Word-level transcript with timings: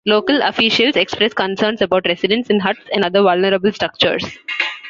Local 0.07 0.41
officials 0.41 0.95
expressed 0.95 1.35
concerns 1.35 1.79
about 1.79 2.05
residents 2.07 2.49
in 2.49 2.59
huts 2.59 2.79
and 2.91 3.05
other 3.05 3.21
vulnerable 3.21 3.71
structures. 3.71 4.25